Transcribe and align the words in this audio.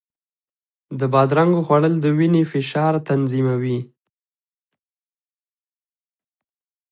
د 0.99 1.01
بادرنګو 1.13 1.61
خوړل 1.67 1.93
د 2.01 2.05
وینې 2.17 2.43
فشار 2.51 2.93
تنظیموي. 3.09 3.79